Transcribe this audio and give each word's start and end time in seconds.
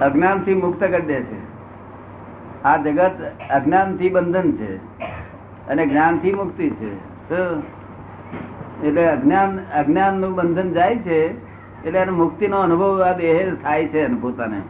અજ્ઞાનથી 0.00 0.54
મુક્ત 0.54 0.80
કરી 0.80 1.00
દે 1.00 1.20
છે. 1.20 1.38
આ 2.64 2.76
જગત 2.76 3.16
અજ્ઞાનથી 3.50 4.08
બંધન 4.08 4.52
છે 4.52 4.76
અને 5.68 5.86
જ્ઞાનથી 5.86 6.32
મુક્તિ 6.32 6.70
છે. 6.70 6.92
એટલે 8.86 9.08
અજ્ઞાન 9.08 9.58
અજ્ઞાનનું 9.74 10.34
બંધન 10.34 10.72
જાય 10.72 10.96
છે 10.96 11.18
એટલે 11.86 11.98
એને 11.98 12.10
મુક્તિ 12.10 12.48
નો 12.48 12.58
અનુભવ 12.58 13.02
આ 13.02 13.12
દેહ 13.12 13.54
થાય 13.54 13.86
છે 13.86 14.06
પોતાને. 14.08 14.60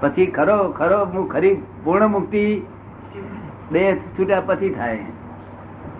પછી 0.00 0.26
ખરો 0.26 0.58
ખરો 0.68 1.24
ખરી 1.24 1.62
પૂર્ણ 1.84 2.06
મુક્તિ 2.06 2.62
દેહ 3.72 3.96
છૂટ્યા 3.96 4.40
પછી 4.40 4.70
થાય. 4.70 4.98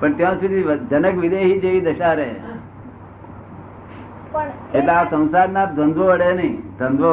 પણ 0.01 0.13
ત્યાં 0.13 0.41
સુધી 0.41 0.63
જનક 0.91 1.15
વિદેહી 1.15 1.61
જેવી 1.61 1.81
દશા 1.81 2.13
રહે. 2.13 2.35
એટલે 4.75 4.93
આ 4.93 5.05
સંસારના 5.05 5.67
દ્વંદ્વો 5.67 6.07
અડે 6.09 6.33
નહીં. 6.35 6.57
ધંધો 6.79 7.13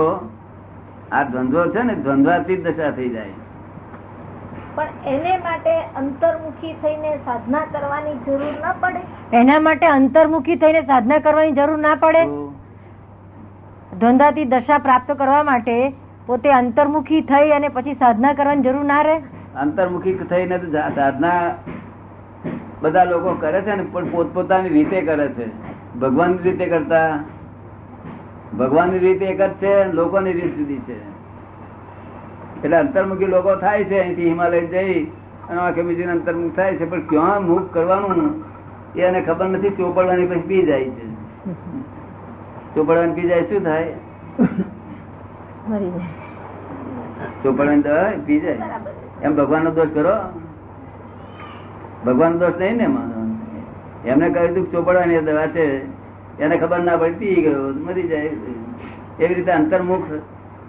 આ 1.12 1.24
દ્વંદ્વો 1.24 1.64
છે 1.72 1.84
ને 1.84 1.96
દ્વંદ્વાથી 1.96 2.58
જ 2.58 2.64
દશા 2.68 2.92
થઈ 2.92 3.10
જાય. 3.10 3.36
પણ 4.76 4.90
એને 5.06 5.38
માટે 5.38 5.74
અંતર્મુખી 5.96 6.74
થઈને 6.74 7.12
સાધના 7.26 7.66
કરવાની 7.66 8.16
જરૂર 8.28 8.54
ના 8.62 8.74
પડે? 8.74 9.02
એના 9.34 9.60
માટે 9.60 9.88
અંતર્મુખી 9.88 10.56
થઈને 10.56 10.82
સાધના 10.82 11.20
કરવાની 11.20 11.52
જરૂર 11.52 11.78
ના 11.78 11.96
પડે? 11.96 12.24
ધંધાથી 13.98 14.46
દશા 14.46 14.80
પ્રાપ્ત 14.80 15.12
કરવા 15.18 15.44
માટે 15.44 15.76
પોતે 16.28 16.50
અંતર્મુખી 16.52 17.22
થઈ 17.22 17.52
અને 17.52 17.70
પછી 17.70 17.96
સાધના 17.96 18.34
કરવાની 18.34 18.64
જરૂર 18.64 18.84
ના 18.84 19.02
રહે? 19.04 19.18
અંતર્મુખી 19.56 20.16
થઈને 20.30 20.60
સાધના 20.96 21.56
બધા 22.82 23.04
લોકો 23.04 23.34
કરે 23.36 23.62
છે 23.62 23.76
ને 23.76 23.84
પણ 23.84 24.10
પોતપોતાની 24.10 24.70
રીતે 24.70 25.02
કરે 25.02 25.28
છે. 25.28 25.71
ભગવાનની 26.00 26.38
રીતે 26.38 26.66
કરતા? 26.66 27.20
ભગવાનની 28.60 29.00
રીત 29.00 29.22
એક 29.22 29.42
જ 29.42 29.50
છે 29.50 29.92
લોકોની 29.92 30.34
રીત 30.34 30.58
જુદી 30.58 30.78
છે. 30.78 30.96
એટલે 32.64 32.78
અંતર્મુખી 32.78 33.26
લોકો 33.26 33.56
થાય 33.56 33.84
છે 33.84 34.00
અહીંથી 34.00 34.30
હિમાલય 34.30 34.62
જઈ 34.62 35.12
અને 35.50 35.60
આખે 35.60 35.82
બીજી 35.82 36.04
અંતર્મુખ 36.04 36.56
થાય 36.56 36.76
છે. 36.76 36.90
પણ 36.90 37.00
ક્યાં 37.00 37.44
મુખ 37.44 37.74
કરવાનું? 37.74 38.44
એ 38.96 39.02
એને 39.02 39.22
ખબર 39.22 39.46
નથી. 39.46 39.70
ચોપડવાની 39.70 40.26
પછી 40.26 40.40
પી 40.40 40.64
જાય 40.66 40.84
છે. 40.84 41.06
ચોપડવાની 42.76 43.14
પી 43.14 43.28
જાય 43.28 43.42
શું 43.42 43.64
થાય. 43.64 43.94
ચોપડવાની 47.44 47.82
દવા 47.82 48.12
પી 48.26 48.40
જાય. 48.40 48.60
એમ 49.22 49.36
ભગવાન 49.36 49.64
નો 49.64 49.72
દોષ 49.72 49.88
કરો? 49.94 50.16
ભગવાન 52.06 52.38
દોષ 52.38 52.56
નહીં 52.60 52.78
ને 52.78 52.84
એમાં? 52.84 53.21
એમને 54.06 54.30
કહ્યું 54.30 54.52
હતું 54.52 54.68
ચોપડવાની 54.72 55.22
દવા 55.24 55.48
છે 55.50 55.66
એને 56.40 56.56
ખબર 56.58 56.80
ના 56.82 56.98
પડી 56.98 57.18
પી 57.20 57.42
ગયો 57.44 57.74
મરી 57.80 58.08
જાય. 58.08 58.32
એવી 59.20 59.36
રીતે 59.36 59.52
અંતર્મુખ 59.52 60.08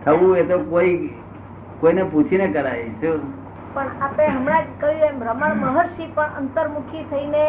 થવું 0.05 0.37
એ 0.37 0.45
તો 0.45 0.59
કોઈ 0.67 0.97
કોઈને 1.81 2.05
પૂછીને 2.07 2.49
કરાય 2.49 2.89
શું 3.01 3.21
પણ 3.75 3.91
આપણે 4.01 4.27
હમણાં 4.29 4.65
જ 4.65 4.81
કહ્યું 4.81 5.05
એમ 5.09 5.23
રમણ 5.23 5.55
મહર્ષિ 5.63 6.05
પણ 6.11 6.31
અંતર્મુખી 6.41 7.05
થઈને 7.11 7.45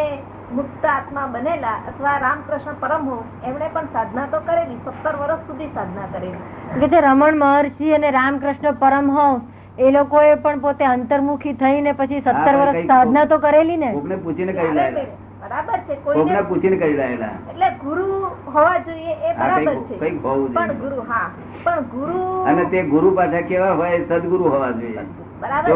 મુક્ત 0.52 0.86
આત્મા 0.88 1.28
બનેલા 1.30 1.78
અથવા 1.90 2.18
રામકૃષ્ણ 2.20 2.78
પરમહંસ 2.80 3.25
એમણે 3.44 3.70
પણ 3.70 3.90
સાધના 3.94 4.28
તો 4.28 4.40
કરેલી 4.42 4.80
સત્તર 4.86 5.16
વર્ષ 5.18 5.44
સુધી 5.47 5.72
સાધના 5.73 6.08
કરેલી. 6.08 6.38
કે 6.86 7.02
રમણ 7.02 7.38
મહર્ષિ 7.40 7.94
અને 7.94 8.12
રામકૃષ્ણ 8.12 8.78
પરમહંસ 8.78 9.42
એ 9.80 9.92
લોકોએ 9.92 10.31
પણ 10.38 10.59
પોતે 10.62 10.86
અંતર્મુખી 10.86 11.53
થઈને 11.58 11.94
પછી 11.95 12.22
સત્તર 12.22 12.56
વર્ષ 12.58 12.88
સાધના 12.88 13.25
તો 13.28 13.40
કરેલી 13.40 13.78
ને? 13.78 13.92
પૂછીને 14.23 14.53
કરી 14.53 15.08
બરાબર 15.44 15.80
છે? 15.88 15.95
કોઈને 16.03 16.44
પૂછીને 16.49 16.77
કરી 16.81 16.95
રહેલા 16.95 17.33
એટલે 17.52 17.69
ગુરુ 17.83 18.05
હોવા 18.53 18.77
જોઈએ 18.86 19.16
એ 19.27 19.33
બરાબર 19.39 19.73
છે. 19.88 19.95
કંઈક 20.00 20.23
હોવું 20.23 20.53
પણ 20.53 20.77
ગુરુ 20.83 21.03
હા. 21.09 21.27
પણ 21.63 21.83
ગુરુ 21.94 22.22
અને 22.50 22.63
તે 22.66 22.83
ગુરુ 22.83 23.11
પાછા 23.17 23.44
કેવા 23.50 23.73
હોય 23.80 23.97
સદગુરુ 24.00 24.45
હોવા 24.53 24.72
જોઈએ. 24.72 25.03
બરાબર 25.41 25.73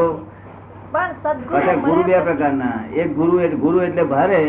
પણ 0.93 1.11
સદગુરુ 1.23 1.81
ગુરુ 1.87 2.03
બે 2.03 2.21
પ્રકારના. 2.21 2.79
એક 2.95 3.09
ગુરુ 3.15 3.39
એટલે 3.39 3.59
ગુરુ 3.65 3.81
એટલે 3.81 4.03
ભારે 4.13 4.41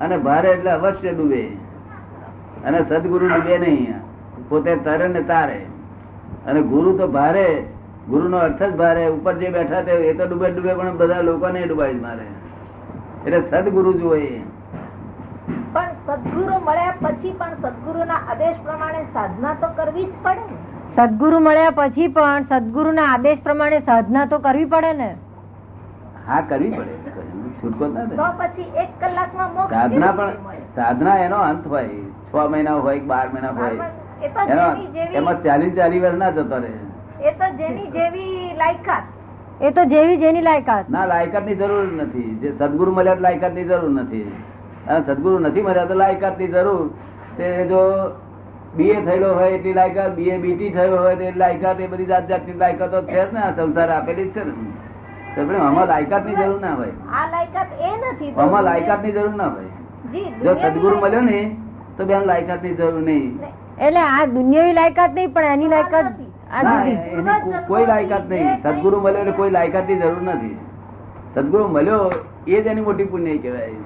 અને 0.00 0.16
ભારે 0.18 0.48
એટલે 0.50 0.70
અવશ્ય 0.70 1.12
ડૂબે. 1.12 1.42
અને 2.64 2.78
સદગુરુ 2.90 3.28
ડૂબે 3.28 3.58
નહીં. 3.58 3.94
પોતે 4.48 4.72
તરે 4.84 5.08
ને 5.08 5.22
તારે. 5.22 5.60
અને 6.46 6.60
ગુરુ 6.62 6.96
તો 6.98 7.06
ભારે. 7.08 7.46
ગુરુ 8.08 8.28
નો 8.28 8.38
અર્થ 8.38 8.62
જ 8.62 8.72
ભારે. 8.82 9.04
ઉપર 9.10 9.34
જે 9.34 9.50
બેઠા 9.50 9.84
તે 9.84 9.92
એ 10.10 10.14
તો 10.14 10.26
ડૂબે 10.26 10.50
ડૂબે 10.50 10.72
પણ 10.74 10.96
બધા 10.96 11.22
લોકોને 11.22 11.60
ડૂબાડી 11.66 11.98
જ 11.98 12.02
મારે. 12.02 12.26
એટલે 13.26 13.40
સદગુરુ 13.52 13.92
જોઈએ. 14.00 14.42
પણ 15.74 15.94
સદગુરુ 16.06 16.56
મળ્યા 16.66 16.96
પછી 17.00 17.32
પણ 17.40 17.56
સદગુરુના 17.64 18.20
આદેશ 18.32 18.58
પ્રમાણે 18.66 19.02
સાધના 19.14 19.54
તો 19.62 19.68
કરવી 19.78 20.06
જ 20.06 20.14
પડે 20.26 20.44
ને. 20.50 20.58
સદગુરુ 20.98 21.40
મળ્યા 21.46 21.72
પછી 21.78 22.08
પણ 22.18 22.46
સદગુરુના 22.50 23.06
આદેશ 23.14 23.40
પ્રમાણે 23.46 23.80
સાધના 23.88 24.26
તો 24.26 24.38
કરવી 24.46 24.68
પડે 24.74 24.92
ને. 25.00 25.08
હા 26.28 26.42
કરવી 26.52 26.70
પડે. 26.70 26.94
છૂટકો 27.60 27.88
ના 27.88 28.06
તો 28.20 28.28
પછી 28.40 28.68
એક 28.84 28.94
કલાકમાં 29.02 29.52
મોક્ષ 29.58 29.74
સાધના 29.76 30.12
પણ 30.12 30.64
સાધના 30.78 31.18
એનો 31.26 31.42
અંત 31.50 31.68
હોય. 31.74 31.88
છ 32.30 32.34
મહિના 32.54 32.78
હોય 32.86 33.00
કે 33.00 33.06
બાર 33.12 33.26
મહિના 33.34 33.52
હોય. 33.60 33.90
એ 34.22 34.28
તો 34.28 34.40
એનો 34.48 34.62
જેની 34.62 34.88
જેવી 34.96 35.20
એમાં 35.22 35.44
ચાલીસ 35.48 35.76
ચાલીસ 35.80 36.02
વર્ષ 36.06 36.18
ના 36.24 36.32
જતો 36.38 36.62
રહે. 36.64 36.72
એ 37.28 37.36
તો 37.42 37.52
જેની 37.60 37.90
જેવી 37.98 38.54
લાયકાત. 38.62 39.04
એ 39.60 39.70
તો 39.70 39.84
જેવી 39.84 40.16
જેની 40.16 40.42
લાયકાત. 40.42 40.88
ના 40.90 41.06
લાયકાતની 41.06 41.56
જરૂર 41.62 41.88
નથી. 42.02 42.30
જે 42.42 42.52
સદગુરુ 42.58 42.92
મળ્યા 42.92 43.24
લાયકાતની 43.26 43.64
જરૂર 43.64 43.90
નથી. 43.90 44.26
અને 44.88 45.00
સદગુરુ 45.06 45.38
નથી 45.38 45.62
મળ્યા 45.66 45.90
તો 45.90 45.94
લાયકાતની 45.94 46.48
જરૂર. 46.54 46.86
તે 47.36 47.66
જો 47.70 47.80
બીએ 48.76 48.96
થયેલો 49.06 49.34
હોય 49.34 49.50
એટલી 49.58 49.76
લાયકાત 49.80 50.14
બીએ 50.18 50.38
બીટી 50.44 50.70
થયો 50.76 50.98
હોય 51.02 51.12
એટલી 51.12 51.38
લાયકાત 51.44 51.80
એ 51.80 51.86
બધી 51.92 52.06
જાત 52.12 52.28
જાતની 52.32 52.58
લાયકાતો 52.64 53.02
છે 53.12 53.20
જ 53.24 53.32
ને. 53.32 53.40
આ 53.46 53.52
સંસાર 53.56 53.90
આપેલી 53.98 54.28
જ 54.28 54.32
છે 54.34 54.44
ને. 54.44 55.58
આમાં 55.58 55.88
લાયકાતની 55.92 56.36
જરૂર 56.42 56.60
ના 56.60 56.74
હોય. 56.80 56.94
આ 57.18 57.26
લાયકાત 57.34 57.70
એ 57.88 57.92
નથી 58.02 58.32
આમાં 58.44 58.64
લાયકાતની 58.68 59.12
જરૂર 59.18 59.34
ના 59.42 59.50
હોય. 59.54 59.70
જો 60.44 60.52
સદગુરુ 60.62 60.96
મળ્યો 61.04 61.24
ને 61.30 61.40
તો 61.96 62.04
બેન 62.12 62.22
લાયકાતની 62.32 62.74
જરૂર 62.82 63.02
નહીં. 63.08 63.32
એટલે 63.78 64.00
આ 64.04 64.26
દુનિયાવી 64.38 64.78
લાયકાત 64.80 65.14
નહીં 65.20 65.32
પણ 65.32 65.52
એની 65.56 65.68
લાયકાત 65.74 66.06
કોઈ 67.68 67.86
લાયકાત 67.90 68.24
નહીં. 68.30 68.48
સદગુરુ 68.64 68.96
મળ્યો 69.04 69.22
એટલે 69.22 69.34
કોઈ 69.40 69.52
લાયકાતની 69.56 69.98
જરૂર 70.02 70.22
નથી. 70.22 70.56
સદગુરુ 71.34 71.64
મળ્યો 71.76 72.04
એ 72.46 72.62
જ 72.62 72.66
એની 72.72 72.84
મોટી 72.88 73.08
પુણ્ય 73.12 73.38
કહેવાય. 73.44 73.78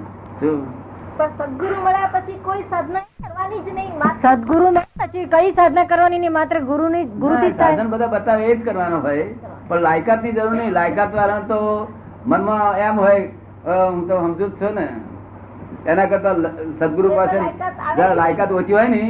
સદગુરુ 1.38 1.76
મળ્યા 1.84 2.10
પછી 2.14 2.38
કોઈ 2.48 2.64
સાધના 2.72 3.04
કરવાની 3.24 3.60
જ 3.66 3.68
નહીં 3.78 3.94
માત્ર 4.02 4.28
સદગુરુ 4.34 4.66
પછી 5.00 5.26
કઈ 5.34 5.50
સાધના 5.58 5.86
કરવાની 5.92 6.20
નહીં? 6.24 6.34
માત્ર 6.38 6.56
ગુરુ 6.70 6.86
ની 6.94 7.52
સાધન 7.60 7.88
બધા 7.94 8.12
બતાવે 8.14 8.44
એ 8.50 8.56
જ 8.56 8.58
કરવાનો 8.68 8.98
હોય. 9.06 9.26
પણ 9.68 9.82
લાયકાતની 9.88 10.32
જરૂર 10.38 10.54
નહીં. 10.60 10.72
લાયકાત 10.78 11.12
વાળા 11.18 11.42
તો 11.52 11.58
મનમાં 12.26 12.78
એમ 12.86 12.96
હોય 13.04 13.20
હું 13.90 14.00
તો 14.08 14.14
સમજુ 14.24 14.46
જ 14.46 14.52
છું 14.60 14.74
ને. 14.80 14.86
એના 15.90 16.08
કરતા 16.12 16.34
સદગુરુ 16.80 17.08
પાસે 17.18 17.36
લાયકાત 17.36 17.74
જરા 17.98 18.14
લાયકાત 18.20 18.50
ઓછી 18.62 18.76
હોય 18.78 18.88
ને 18.96 19.02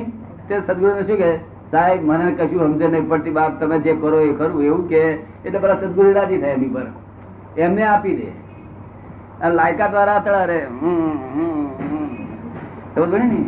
તે 0.48 0.54
સદગુરુ 0.66 0.92
ને 0.98 1.02
શું 1.08 1.18
કે 1.22 1.30
સાહેબ 1.72 2.00
મને 2.02 2.32
કશું 2.34 2.62
સમજે 2.66 2.86
નહીં 2.88 3.08
પડતી 3.08 3.30
બાપ 3.30 3.52
તમે 3.60 3.78
જે 3.80 3.92
કરો 3.96 4.18
એ 4.20 4.32
ખરું 4.34 4.64
એવું 4.64 4.88
કે? 4.88 5.02
એટલે 5.44 5.58
પેલા 5.58 5.80
સદગુરુ 5.80 6.12
રાજી 6.12 6.38
થાય 6.38 6.54
એમની 6.54 6.72
પર. 6.72 6.86
એમને 7.56 7.82
આપી 7.84 8.16
દે. 8.16 8.28
અને 9.40 9.54
લાયકાત 9.54 9.92
વાળા 9.92 10.20
તળા 10.20 10.44
રે 10.44 10.58
હમ, 10.64 10.98
હમ, 11.34 11.60
હમ. 11.82 12.08
સમજ 12.94 13.14
ને? 13.24 13.40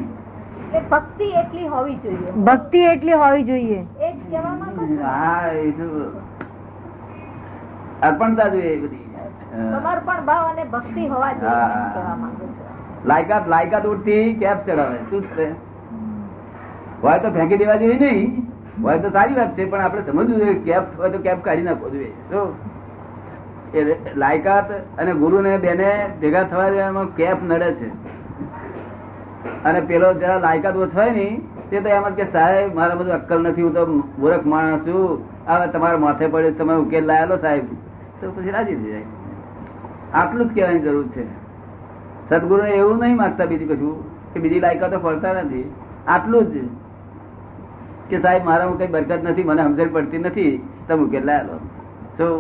ભક્તિ 0.91 1.27
એટલી 1.35 1.67
હોવી 1.69 1.97
જોઈએ. 1.99 2.33
ભક્તિ 2.45 2.85
એટલી 2.87 3.13
હોવી 3.15 3.45
જોઈએ. 3.45 3.81
એ 3.99 4.13
જ 4.13 4.21
કહેવા 4.27 4.55
માંગો 4.55 4.87
છો? 4.89 5.03
હા 5.05 5.47
એ 5.61 5.73
તો 5.73 5.87
અર્પણતા 8.03 8.49
જોઈએ 8.49 8.77
બધી. 8.79 9.09
સમર્પણ 9.67 10.25
ભાવ 10.25 10.47
અને 10.47 10.65
ભક્તિ 10.67 11.09
હોવા 11.09 11.33
જોઈએ 11.35 11.51
હા. 11.51 11.75
એમ 11.75 11.85
કહેવા 11.91 12.17
માંગો 12.17 12.47
છો. 12.55 12.65
લાયકાત 13.05 13.49
લાયકાત 13.49 13.87
ઉઠતી 13.87 14.35
કેપ 14.37 14.65
ચડાવે 14.67 14.99
શું 15.11 15.25
છે? 15.35 15.47
હોય 17.03 17.19
તો 17.19 17.31
ફેંકી 17.31 17.57
દેવા 17.57 17.75
જોઈએ 17.75 17.99
નહીં. 17.99 18.43
હોય 18.83 18.99
તો 18.99 19.11
સારી 19.11 19.35
વાત 19.35 19.57
છે, 19.57 19.71
પણ 19.71 19.81
આપણે 19.81 20.03
સમજવું 20.03 20.37
જોઈએ 20.37 20.55
કેપ 20.55 20.83
હોય 20.99 21.11
તો 21.11 21.19
કેપ 21.19 21.45
કાઢી 21.45 21.63
નાખવો 21.63 21.91
જોઈએ. 21.91 22.05
તો 22.05 22.57
એ 23.75 23.97
લાયકાત 24.17 24.71
અને 24.99 25.15
ગુરુ 25.15 25.41
ને 25.41 25.59
બેને 25.59 26.11
ભેગા 26.21 26.43
થવા 26.43 26.69
દેવામાં 26.69 27.07
કેપ 27.07 27.37
નડે 27.43 27.73
છે. 27.73 27.89
અને 29.65 29.81
પેલો 29.81 30.15
જરા 30.15 30.39
લાયકાત 30.39 30.77
ઓછો 30.77 31.01
હોય 31.01 31.11
ને, 31.11 31.41
તે 31.71 31.81
તો 31.81 31.89
એમ 31.89 32.09
જ 32.09 32.13
કે, 32.13 32.25
સાહેબ, 32.25 32.75
મારા 32.75 32.95
બધું 32.95 33.13
અક્કલ 33.13 33.43
નથી, 33.43 33.63
હું 33.63 33.75
તો 33.75 33.87
મૂરખ 34.19 34.47
માણસ 34.47 34.81
છું. 34.81 35.25
હવે 35.47 35.67
તમારા 35.67 35.99
માથે 35.99 36.27
પડ્યું 36.27 36.59
તમે 36.59 36.75
ઉકેલ 36.75 37.05
લાયેલો, 37.05 37.37
સાહેબ. 37.37 37.65
તો 38.21 38.31
પછી 38.31 38.51
રાજી 38.51 38.75
થઈ 38.75 38.91
જાય. 38.91 39.03
આટલું 40.15 40.49
જ 40.49 40.55
કહેવાની 40.55 40.79
જરૂર 40.79 41.07
છે. 41.07 41.25
સદગુરુ 42.31 42.63
એવું 42.63 42.99
નહીં 42.99 43.17
માગતા 43.17 43.45
બીજું 43.45 43.69
કશું, 43.69 44.05
કે 44.35 44.41
બીજી 44.41 44.61
લાયકાતો 44.61 44.99
ફરતા 44.99 45.33
નથી. 45.33 45.75
આટલું 46.07 46.45
જ. 46.45 46.82
કે 48.13 48.21
સાહેબ 48.27 48.43
મારામાં 48.51 48.79
કઈ 48.83 48.91
બરકત 48.95 49.23
નથી 49.31 49.47
મને 49.51 49.63
સમજણ 49.69 49.91
પડતી 49.97 50.23
નથી. 50.25 50.53
તમે 50.89 51.03
ઉકેલ 51.09 51.25
લાયેલો 51.31 51.57
શું? 52.19 52.35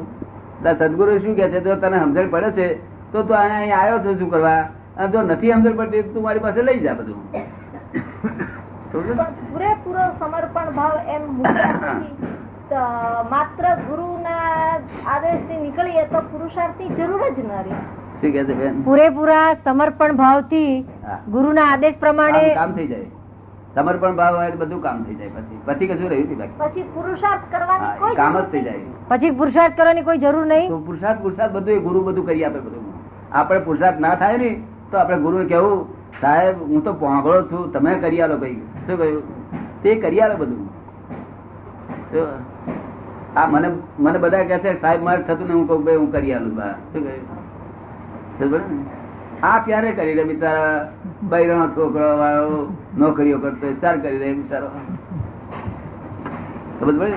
તાર 0.65 0.75
સદગુરુ 0.81 1.13
શું 1.25 1.35
કે 1.41 1.47
છે? 1.57 1.59
જો 1.67 1.73
તને 1.83 1.97
સમજણ 2.05 2.29
પડે 2.37 2.51
છે 2.59 2.67
તો 3.13 3.19
તું 3.29 3.37
અહીંયા 3.43 3.83
આવ્યો 3.83 3.99
છો 4.07 4.11
શું 4.23 4.31
કરવા? 4.35 4.63
અને 4.97 5.09
જો 5.13 5.21
નથી 5.29 5.53
સમજણ 5.55 5.77
પડતી 5.81 6.03
તું 6.17 6.23
મારી 6.29 6.45
પાસે 6.49 6.61
લઈ 6.69 6.81
જા 6.87 6.97
બધું. 7.01 7.21
પૂરેપૂરો 9.53 10.05
સમર્પણ 10.21 10.69
ભાવ 10.79 10.95
એમ 11.15 11.25
માત્ર 13.31 13.65
ગુરુના 13.87 14.51
આદેશથી 15.15 15.59
નીકળીએ 15.65 16.05
તો 16.13 16.21
પુરુષાર્થની 16.35 16.91
જરૂર 17.01 17.23
જ 17.25 17.39
ન 17.47 17.51
રહી. 17.65 17.81
શું 18.21 18.31
કે 18.37 18.45
છે 18.51 18.55
બેન? 18.61 18.75
પૂરેપૂરા 18.87 19.49
સમર્પણ 19.65 20.13
ભાવથી. 20.23 20.73
ગુરુના 21.35 21.67
આદેશ 21.73 21.99
પ્રમાણે 22.05 22.45
કામ 22.61 22.73
થઈ 22.79 22.89
જાય. 22.93 23.09
સમર્પણ 23.77 24.17
ભાવ 24.21 24.35
હોય 24.39 24.51
તો 24.55 24.59
બધું 24.63 24.81
કામ 24.87 24.99
થઈ 25.07 25.17
જાય 25.21 25.31
પછી. 25.37 25.59
પછી 25.69 25.89
કશું 25.91 26.09
રહ્યું 26.13 26.27
નહીં 26.29 26.39
બાકી. 26.41 26.59
પછી 26.63 26.85
પુરુષાર્થ 26.97 27.45
કરવાની 27.53 27.93
કોઈ 28.03 28.17
કામ 28.21 28.35
જ 28.39 28.45
થઈ 28.53 28.65
જાય. 28.67 28.85
પછી 29.11 29.33
પુરુષાર્થ 29.41 29.77
કરવાની 29.79 30.05
કોઈ 30.09 30.21
જરૂર 30.25 30.45
નહીં? 30.53 30.69
તો 30.73 30.79
પુરુષાર્થ 30.89 31.21
પુરુષાર્થ 31.25 31.55
બધું 31.57 31.75
એ 31.77 31.81
ગુરુ 31.89 32.05
બધું 32.09 32.27
કરી 32.31 32.45
આપે 32.49 32.61
બધું. 32.67 32.85
આપણે 33.33 33.61
પુરુષાર્થ 33.69 33.99
ના 34.07 34.15
થાય 34.23 34.39
ને 34.45 34.51
તો 34.91 34.99
આપણે 35.03 35.19
ગુરુને 35.27 35.47
કેવું 35.53 35.79
સાહેબ 36.21 36.57
હું 36.71 36.81
તો 36.89 36.93
પોંગળો 37.05 37.37
છું 37.51 37.63
તમે 37.77 37.93
કરી 38.07 38.23
આલો 38.27 38.37
કઈ 38.43 38.57
શું 38.87 38.97
કહ્યું? 39.01 39.23
તે 39.83 39.91
કરી 40.07 40.21
આલો 40.27 40.37
બધું. 40.43 40.61
આ 43.37 43.47
મને 43.53 43.69
મને 43.99 44.19
બધા 44.25 44.45
કહે 44.51 44.59
છે 44.67 44.75
સાહેબ 44.83 45.03
મારે 45.09 45.23
થતું 45.31 45.47
ને 45.53 45.55
હું 45.59 45.65
કહું 45.71 45.85
ભાઈ 45.87 46.03
હું 46.03 46.11
કરી 46.17 46.35
આલું. 46.41 46.55
બા 46.61 46.75
શું 46.93 47.03
કહ્યું? 47.07 48.63
ને? 48.73 48.83
આ 49.51 49.59
ક્યારે 49.69 49.91
કરી 50.01 50.15
લે 50.21 50.25
બિચારા? 50.31 50.81
બૈરણો 51.23 51.69
છોકરો 51.69 52.19
વાળો 52.19 52.77
નોકરીઓ 52.99 53.39
કરતો 53.39 53.67
હોય 53.67 53.99
કરી 53.99 54.19
લે 54.19 54.33
બિચારો 54.33 54.69
સમજ 56.81 56.99
પડે 56.99 57.09
ને? 57.09 57.17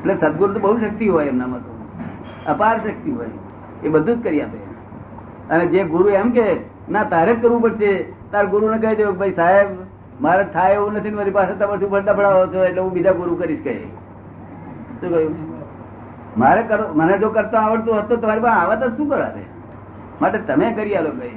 એટલે 0.00 0.14
સદગુરુ 0.14 0.52
તો 0.52 0.60
બહુ 0.60 0.78
શક્તિ 0.78 1.08
હોય 1.08 1.26
એમનામાં 1.26 1.60
તો 1.60 1.72
અપાર 2.52 2.78
શક્તિ 2.78 3.10
હોય. 3.10 3.26
એ 3.82 3.88
બધું 3.88 4.20
જ 4.20 4.24
કરી 4.24 4.42
આપે. 4.42 4.58
અને 5.50 5.66
જે 5.66 5.84
ગુરુ 5.84 6.08
એમ 6.08 6.30
કે, 6.30 6.56
ના, 6.90 7.04
તારે 7.04 7.34
જ 7.34 7.42
કરવું 7.42 7.60
પડશે. 7.60 8.04
તાર 8.32 8.46
ગુરુને 8.46 8.78
કહી 8.78 8.96
દેવું 8.96 9.18
ભાઈ 9.18 9.32
સાહેબ, 9.32 9.66
મારે 10.20 10.44
થાય 10.44 10.74
એવું 10.74 10.92
નથી 10.92 11.10
મારી 11.10 11.30
પાસે 11.30 11.52
તમે 11.52 11.78
શું 11.78 12.04
ડફડાવો 12.04 12.46
છો? 12.46 12.64
એટલે 12.64 12.80
હું 12.80 12.92
બીજા 12.92 13.12
ગુરુ 13.12 13.34
કરીશ 13.34 13.64
કહે 13.64 13.82
શું 15.00 15.10
કહ્યું? 15.10 15.34
મારે 16.38 16.62
કરો, 16.62 16.92
મને 16.94 17.18
જો 17.18 17.28
કરતા 17.28 17.60
આવડતું 17.60 17.98
હતો 17.98 18.16
તમારી 18.16 18.40
પાસે 18.40 18.60
આવત 18.60 18.96
શું 18.96 19.08
કરાવે? 19.08 19.42
માટે 20.22 20.38
તમે 20.38 20.72
કરી 20.72 20.96
આલો, 20.96 21.10
ભાઈ. 21.10 21.30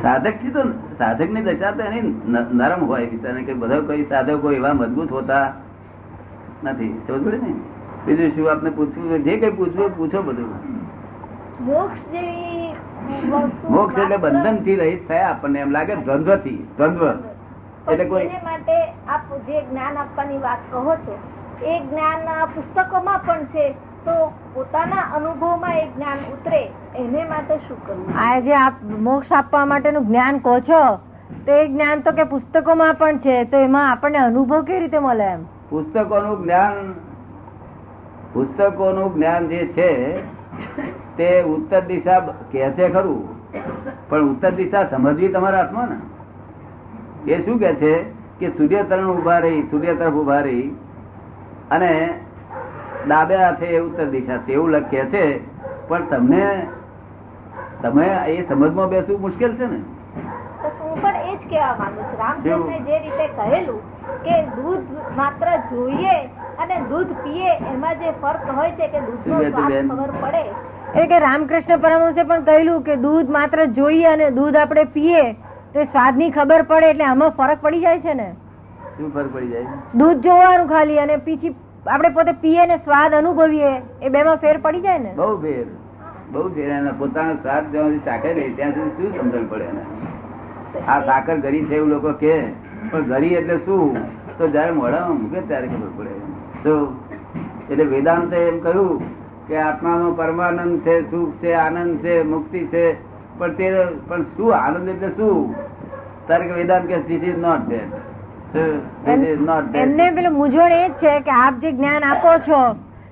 સાધકથી 0.00 0.50
તો 0.50 0.62
સાધકની 0.98 1.42
દશા 1.42 1.72
તો 1.72 1.82
એની 1.82 2.02
નરમ 2.52 2.86
હોય. 2.86 3.06
બિચારા 3.06 3.42
કે 3.42 3.54
બધા 3.54 3.80
કોઈ 3.80 4.04
સાધકો 4.04 4.52
એવા 4.52 4.74
મજબૂત 4.74 5.12
હોતા 5.12 5.52
નથી. 6.64 6.94
સમજ 7.06 7.42
ને. 7.42 7.54
બીજું 8.06 8.36
શું 8.36 8.50
આપને 8.50 8.70
પૂછવું 8.70 9.24
જે 9.24 9.36
કઈ 9.36 9.50
પૂછવું 9.50 9.96
પૂછો 9.96 10.22
બધું. 10.22 10.48
મોક્ષ 11.60 12.04
એટલે 13.98 14.16
બંધનથી 14.16 14.76
રહિત 14.76 15.08
થયા 15.08 15.30
આપણને. 15.30 15.60
એમ 15.60 15.70
લાગે 15.70 15.96
દ્વંદ્વ. 15.96 16.36
થી 16.36 16.68
દ્વંદ્વ 16.76 17.02
એટલે 17.86 18.04
કોઈ 18.04 18.30
માટે 18.44 18.74
આપ 19.08 19.22
જે 19.46 19.62
જ્ઞાન 19.62 19.98
આપવાની 19.98 20.38
વાત 20.38 20.58
કહો 20.70 20.96
છો 21.06 21.18
એ 21.66 21.80
જ્ઞાન 21.80 22.48
પુસ્તકોમાં 22.54 23.20
પણ 23.26 23.46
છે. 23.46 23.76
તો 24.04 24.14
પોતાના 24.54 25.04
અનુભવમાં 25.16 25.78
એ 25.78 25.86
જ્ઞાન 25.88 26.20
ઉતરે 26.32 26.60
એને 26.94 27.24
માટે 27.24 27.54
શું 27.58 27.78
કરવું? 27.86 28.12
આ 28.16 28.40
જે 28.40 28.54
આપ 28.56 28.82
મોક્ષ 29.00 29.32
આપવા 29.32 29.64
માટેનું 29.66 30.06
જ્ઞાન 30.06 30.40
કહો 30.40 30.54
છો 30.60 30.82
તો 31.46 31.52
એ 31.54 31.68
જ્ઞાન 31.68 32.02
તો 32.02 32.12
કે 32.12 32.24
પુસ્તકોમાં 32.26 32.96
પણ 32.96 33.20
છે 33.20 33.36
તો 33.46 33.56
એમાં 33.58 33.90
આપણને 33.90 34.18
અનુભવ 34.20 34.64
કેવી 34.64 34.80
રીતે 34.80 34.98
મળે 35.00 35.26
એમ? 35.26 35.44
પુસ્તકોનું 35.70 36.42
જ્ઞાન 36.42 36.94
પુસ્તકોનું 38.32 39.12
જ્ઞાન 39.14 39.48
જે 39.48 39.60
છે 39.76 39.90
તે 41.16 41.28
ઉત્તર 41.44 41.82
દિશા 41.86 42.20
કે 42.52 42.72
છે 42.76 42.90
ખરું 42.90 43.22
પણ 44.08 44.28
ઉત્તર 44.30 44.52
દિશા 44.54 44.84
સમજવી 44.90 45.28
તમારા 45.28 45.62
હાથમાં 45.62 45.88
ને? 45.90 45.98
એ 47.26 47.42
શું 47.44 47.58
કે 47.58 47.72
છે 47.76 47.94
કે 48.38 48.52
સૂર્ય 48.56 48.84
તરણ 48.84 49.10
ઊભા 49.10 49.40
રહી 49.40 49.64
સૂર્ય 49.70 49.94
તરફ 49.94 50.14
ઊભા 50.16 50.42
રહી 50.42 50.68
અને 51.70 51.90
ડાબે 53.06 53.34
હાથે 53.36 53.68
ઉત્તર 53.78 54.06
દિશા 54.08 54.38
છે 54.46 54.52
એવું 54.52 54.70
લખે 54.72 55.04
છે 55.06 55.24
પણ 55.88 56.06
તમને 56.08 56.44
તમે 57.82 58.06
એ 58.28 58.44
સમજમાં 58.48 58.88
બેસવું 58.90 59.20
મુશ્કેલ 59.20 59.56
છે 59.56 59.66
ને? 59.66 59.80
હું 60.80 61.00
પણ 61.00 61.16
એ 61.24 61.34
જ 61.34 61.48
કહેવા 61.48 61.72
માંગુ 61.78 62.02
છું. 62.02 62.18
રામકૃષ્ણે 62.18 62.78
જે 62.80 62.98
રીતે 62.98 63.26
કહેલું 63.38 63.80
કે 64.24 64.36
દૂધ 64.56 64.84
માત્ર 65.16 65.48
જોઈએ 65.70 66.16
અને 66.58 66.76
દૂધ 66.90 67.14
પીએ 67.24 67.50
એમાં 67.72 67.96
જે 67.98 68.12
ફર્ક 68.20 68.44
હોય 68.50 68.70
છે 68.72 68.88
કે 68.88 69.00
દૂધનો 69.00 69.38
શું 69.38 69.40
કહે 69.40 69.46
છે 69.46 69.52
સ્વાદ 69.52 69.88
ખબર 69.88 70.10
પડે? 70.20 70.44
એ 70.94 71.06
કે 71.06 71.18
રામકૃષ્ણ 71.20 71.80
પરમહંસે 71.80 72.22
પણ 72.24 72.44
કહેલું 72.44 72.84
કે 72.84 72.96
દૂધ 72.98 73.28
માત્ર 73.30 73.64
જોઈએ 73.72 74.06
અને 74.08 74.30
દૂધ 74.32 74.56
આપણે 74.56 74.86
પીએ 74.94 75.24
તો 75.72 75.80
સ્વાદ 75.80 75.90
સ્વાદની 75.90 76.30
ખબર 76.30 76.62
પડે 76.64 76.90
એટલે 76.90 77.04
આમાં 77.04 77.32
ફરક 77.32 77.60
પડી 77.60 77.82
જાય 77.82 78.00
છે 78.00 78.14
ને? 78.14 78.28
શું 78.96 79.10
ફરક 79.10 79.30
પડી 79.34 79.50
જાય? 79.50 79.66
દૂધ 79.94 80.22
જોવાનું 80.22 80.68
ખાલી 80.68 80.98
અને 80.98 81.16
પછી 81.20 81.54
આપણે 81.86 82.08
પોતે 82.08 82.32
પીએ 82.32 82.66
ને 82.66 82.76
સ્વાદ 82.76 83.14
અનુભવીએ, 83.14 83.70
એ 84.02 84.08
બેમાં 84.08 84.36
ફેર 84.36 84.58
પડી 84.58 84.80
જાય 84.80 84.98
ને? 84.98 85.12
બહુ 85.16 85.40
ફેર 85.42 85.64
બહુ 86.32 86.48
ફેર. 86.48 86.68
એના 86.68 86.90
પોતાનો 86.98 87.34
સ્વાદ 87.34 87.72
જ્યાં 87.72 88.04
ચાખે 88.04 88.34
નહીં 88.34 88.56
ત્યાં 88.56 88.70
સુધી 88.70 89.06
શું 89.06 89.20
સમજણ 89.20 89.46
પડે 89.46 89.64
એને? 89.64 89.82
આ 90.88 91.00
સાકર 91.00 91.36
ગરી 91.36 91.64
છે 91.64 91.76
એવું 91.76 91.88
લોકો 91.88 92.12
કે, 92.12 92.34
પણ 92.90 93.00
ગરી 93.02 93.32
એટલે 93.34 93.56
શું? 93.56 93.96
તો 94.38 94.48
જયારે 94.48 94.72
મોઢામાં 94.72 95.18
મૂકે 95.22 95.40
ત્યારે 95.40 95.66
ખબર 95.66 95.90
પડે 95.96 96.14
તો 96.62 96.74
એટલે 97.70 97.84
વેદાંતે 97.84 98.36
એમ 98.36 98.60
કહ્યું 98.60 99.02
કે 99.48 99.56
આત્માનો 99.56 100.12
પરમાનંદ 100.12 100.80
છે, 100.80 101.10
સુખ 101.10 101.34
છે, 101.36 101.52
આનંદ 101.54 101.98
છે, 101.98 102.22
મુક્તિ 102.22 102.66
છે. 102.66 102.86
પણ 103.38 103.52
તે, 103.52 103.74
પણ 104.08 104.22
શું 104.22 104.54
આનંદ 104.56 104.88
એટલે 104.88 105.08
શું? 105.08 105.54
તારે 106.28 106.44
કે 106.46 106.52
વેદાંત 106.52 106.86
કે 106.86 107.02
ધીસ 107.02 107.22
ઇઝ 107.22 107.38
નોટ 107.38 107.68
ધેટ 107.68 108.01
એમને 108.54 110.06
પેલું 110.12 110.32
મૂંઝવણ 110.34 110.72
એ 110.72 110.80
જ 110.80 110.94
છે 111.00 111.12
કે 111.20 111.30
આપ 111.36 111.60
જે 111.60 111.72
જ્ઞાન 111.72 112.02
આપો 112.04 112.32
છો 112.46 112.60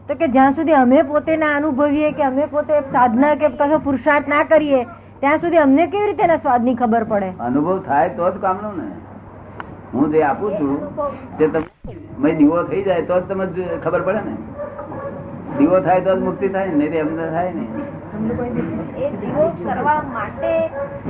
તો 0.08 0.14
કે 0.14 0.28
જ્યાં 0.28 0.54
સુધી 0.54 0.76
અમે 0.76 1.02
પોતે 1.04 1.36
ના 1.36 1.52
અનુભવીએ 1.56 2.10
કે 2.14 2.22
અમે 2.24 2.46
પોતે 2.48 2.72
સાધના 2.92 3.34
કે 3.36 3.52
કશો 3.54 3.78
પુરુષાર્થ 3.80 4.28
ના 4.28 4.42
કરીએ 4.44 4.80
ત્યાં 5.20 5.40
સુધી 5.40 5.62
અમને 5.62 5.86
કેવી 5.86 6.06
રીતે 6.06 6.24
એના 6.24 6.38
સ્વાદની 6.38 6.76
ખબર 6.76 7.04
પડે? 7.04 7.30
અનુભવ 7.40 7.80
થાય 7.84 8.12
તો 8.16 8.30
જ 8.30 8.38
કામનો 8.38 8.72
ને. 8.72 8.88
હું 9.92 10.12
જે 10.12 10.22
આપું 10.22 10.50
છું 10.56 10.72
તે 11.38 11.48
તમે 11.48 12.32
દીવો 12.34 12.62
થઈ 12.64 12.84
જાય 12.84 13.06
તો 13.06 13.14
જ 13.16 13.24
તમે 13.24 13.46
ખબર 13.80 14.02
પડે 14.02 14.22
ને. 14.22 14.34
દીવો 15.58 15.80
થાય 15.80 16.00
તો 16.02 16.16
જ 16.16 16.20
મુક્તિ 16.20 16.48
થાય 16.50 16.70
ને 16.72 16.76
નહીં 16.80 16.92
તો 16.92 16.98
એમ 16.98 17.10
થાય 17.16 17.52
ને 17.52 17.64
એ 19.00 19.10
દીવો 19.20 19.44
કરવા 19.66 20.02
માટે 20.14 20.50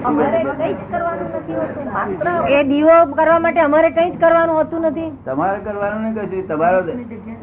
અમારે 0.04 0.40
કઈ 0.58 0.74
જ 0.74 0.82
કરવાનું 0.90 1.28
નથી 1.36 1.56
હોતું 1.60 1.86
માત્ર 1.92 2.26
એ 2.56 2.60
દીવો 2.64 2.96
કરવા 3.18 3.38
માટે 3.38 3.60
અમારે 3.60 3.90
કઈ 3.96 4.10
જ 4.10 4.20
કરવાનું 4.20 4.56
હોતું 4.56 4.80
નથી. 4.80 5.10
તમારે 5.24 5.58
કરવાનું 5.64 6.02
નહીં 6.02 6.14
કશું 6.18 6.46
તમારો 6.48 6.80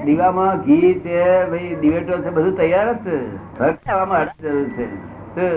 દીવામાં 0.06 0.62
ઘી 0.68 0.94
છે 1.06 1.18
ભાઈ 1.52 1.76
દિવેટો 1.82 2.22
છે 2.24 2.30
બધું 2.30 2.56
તૈયાર 2.58 2.94
જ 2.94 2.96
છે. 3.08 3.18
જરૂર 4.42 4.68
છે. 5.36 5.50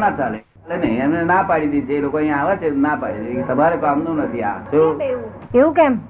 ના 0.00 0.10
ચાલે. 0.10 0.38
ચાલે 0.68 0.76
નહીં 0.86 1.02
એમને 1.04 1.24
ના 1.24 1.42
પાડી 1.42 1.70
દીધી 1.74 1.94
એ 1.94 2.00
લોકો 2.00 2.16
અહીંયા 2.16 2.42
આવે 2.42 2.56
છે 2.56 2.70
ના 2.70 2.96
પાડી 2.96 3.24
દીધી. 3.24 3.46
તમારે 3.52 3.76
કામનું 3.76 4.16
નથી 4.16 4.42
આ. 4.42 4.58
તો 4.70 4.82
કેમ 4.98 5.08
એવું? 5.10 5.30
એવું 5.54 5.74
કેમ? 5.74 6.00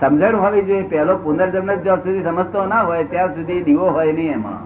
સમજણ 0.00 0.36
હોવી 0.36 0.62
જોઈએ. 0.62 0.82
પેલો 0.82 1.16
પુનર્જન્મ 1.16 1.70
જ 1.72 1.82
જ્યાં 1.82 2.04
સુધી 2.04 2.22
સમજતો 2.22 2.66
ના 2.66 2.82
હોય 2.92 3.04
ત્યાં 3.04 3.34
સુધી 3.34 3.60
દીવો 3.62 3.90
હોય 3.98 4.12
નહીં 4.12 4.32
એમાં. 4.32 4.62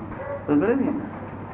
સમજે 0.47 0.75
ને? 0.75 0.93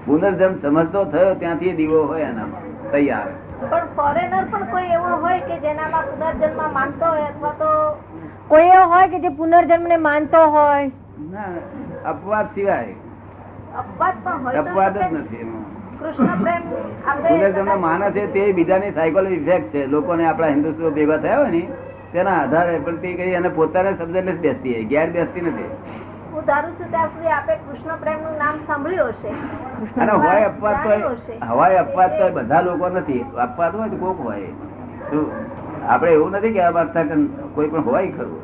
પુનર્જન્મ 0.08 0.54
સમજતો 0.62 1.00
થયો 1.12 1.34
ત્યાંથી 1.40 1.72
દીવો 1.78 2.00
હોય 2.12 2.28
એનામાં 2.28 2.64
તૈયાર. 2.92 3.28
પણ 3.62 3.88
ફોરેનર 3.96 4.44
પણ 4.52 4.66
કોઈ 4.72 4.92
એવો 4.98 5.10
હોય 5.24 5.40
કે 5.48 5.56
જેનામાં 5.64 6.06
પુનર્જન્મ 6.12 6.60
માનતો 6.76 7.06
હોય 7.12 7.26
અથવા 7.32 7.54
તો 7.62 7.70
કોઈ 8.48 8.70
એવો 8.70 8.86
હોય 8.92 9.08
કે 9.14 9.20
જે 9.24 9.30
પુનર્જન્મ 9.40 9.88
ને 9.92 9.98
માનતો 10.06 10.40
હોય? 10.50 10.90
ના 11.32 11.52
અપવાદ 12.12 12.46
સિવાય. 12.54 12.94
અપવાદ 13.82 14.16
પણ 14.24 14.44
હોય 14.44 14.62
અપવાદ 14.62 14.94
જ 15.00 15.10
નથી 15.12 15.46
કૃષ્ણ 16.00 16.42
પ્રેમ 16.42 16.62
પુનર્જન્મ 17.26 17.70
માને 17.86 18.06
છે 18.16 18.26
તે 18.34 18.46
બીજાની 18.60 18.92
સાયકોલોજી 18.94 19.40
ઇફેક્ટ 19.42 19.72
છે. 19.72 19.86
લોકોને 19.96 20.24
આપણા 20.26 20.50
હિન્દુસ્તાન 20.54 20.94
ભેગા 20.98 21.18
થયા 21.24 21.40
હોય 21.40 21.50
ને 21.56 21.62
તેના 22.12 22.36
આધારે 22.42 22.78
પણ 22.84 23.00
તે 23.02 23.16
કઈ 23.18 23.34
અને 23.40 23.50
પોતાને 23.58 23.90
શબ્દ 23.92 24.16
નથી 24.24 24.42
બેસતી 24.44 24.84
ગેર 24.92 25.08
બેસતી 25.10 25.42
નથી. 25.42 25.70
ધારું 26.49 26.75
છું 26.78 26.90
ત્યાં 26.90 27.11
સુધી 27.12 27.33
આપે 27.37 27.55
કૃષ્ણ 27.61 28.00
પ્રેમનું 28.02 28.37
નામ 28.38 28.61
સાંભળ્યું 28.67 29.14
હશે. 29.14 29.31
અને 29.97 30.12
હોય 30.25 30.47
અપવાદ 30.50 30.78
તો 30.85 30.90
હવાય 31.49 31.78
અપવાદ 31.81 32.19
તો 32.19 32.28
બધા 32.37 32.62
લોકો 32.62 32.90
નથી. 32.90 33.23
અપવાદ 33.47 33.73
હોય 33.75 33.90
તો 33.90 33.99
કોક 33.99 34.19
હોય. 34.23 34.50
આપણે 35.87 36.11
એવું 36.12 36.33
નથી 36.35 36.55
કે 36.57 36.71
માંગતા 36.76 37.05
કે 37.11 37.17
કોઈ 37.57 37.71
પણ 37.71 37.85
હોય 37.85 38.11
ખરું. 38.12 38.40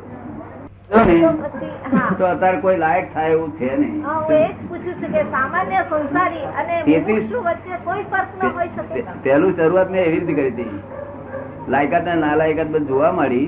તો 0.89 2.25
અત્યારે 2.27 2.57
કોઈ 2.61 2.77
લાયક 2.77 3.07
થાય 3.13 3.31
એવું 3.35 3.51
છે 3.59 3.69
નહીં. 3.75 3.95
હું 4.07 4.33
એ 4.33 4.41
જ 4.49 4.67
પૂછું 4.69 4.95
છું 4.99 5.11
કે 5.13 5.23
સામાન્ય 5.31 5.81
સંસારી 5.85 6.45
અને 6.55 6.75
વચ્ચે 7.47 7.77
કોઈ 7.85 8.05
ફર્ક 8.11 8.31
ન 8.39 8.41
હોઈ 8.57 8.69
શકે 8.71 9.01
પહેલું 9.23 9.53
શરૂઆત 9.59 9.89
મેં 9.89 10.01
એવી 10.03 10.19
રીતે 10.19 10.33
કરી 10.35 10.51
હતી. 10.51 10.73
લાયકાત 11.69 12.05
ને 12.05 12.15
નાલાયકાત 12.17 12.69
બધું 12.69 12.87
જોવા 12.87 13.11
મળી 13.13 13.47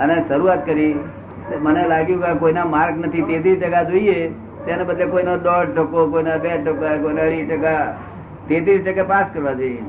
અને 0.00 0.16
શરૂઆત 0.28 0.62
કરી. 0.64 0.92
મને 1.64 1.82
લાગ્યું 1.92 2.22
કે 2.24 2.30
કોઈના 2.42 2.66
માર્ક 2.74 2.96
નથી. 2.98 3.24
તેત્રીસ 3.28 3.58
ટકા 3.62 3.84
જોઈએ, 3.90 4.18
તેને 4.66 4.84
બદલે 4.88 5.06
કોઈનો 5.12 5.34
દોઢ 5.46 5.70
ટકો, 5.76 6.00
કોઈના 6.12 6.38
બે 6.44 6.50
ટકા, 6.66 6.94
કોઈને 7.02 7.20
અઢી 7.26 7.46
ટકા. 7.50 7.82
તેત્રીસ 8.48 8.82
ટકા 8.86 9.10
પાસ 9.12 9.26
કરવા 9.34 9.52
જોઈએ. 9.60 9.84